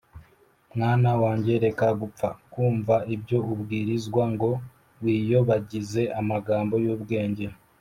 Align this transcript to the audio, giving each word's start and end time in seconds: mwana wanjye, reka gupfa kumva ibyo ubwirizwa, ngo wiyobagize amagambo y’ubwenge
mwana 0.75 1.11
wanjye, 1.23 1.53
reka 1.65 1.87
gupfa 2.01 2.27
kumva 2.53 2.95
ibyo 3.15 3.37
ubwirizwa, 3.53 4.23
ngo 4.33 4.49
wiyobagize 5.03 6.01
amagambo 6.19 6.75
y’ubwenge 6.85 7.45